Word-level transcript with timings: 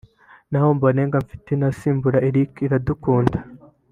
naho 0.49 0.67
Omborenga 0.73 1.25
Fitina 1.27 1.65
asimbura 1.71 2.23
Eric 2.29 2.51
Iradukunda 2.65 3.39